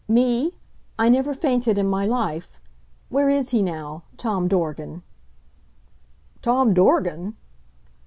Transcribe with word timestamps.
"Me? 0.07 0.55
I 0.97 1.09
never 1.09 1.31
fainted 1.31 1.77
in 1.77 1.85
my 1.87 2.07
life... 2.07 2.59
Where 3.09 3.29
is 3.29 3.51
he 3.51 3.61
now 3.61 4.01
Tom 4.17 4.47
Dorgan?" 4.47 5.03
"Tom 6.41 6.73
Dorgan!" 6.73 7.35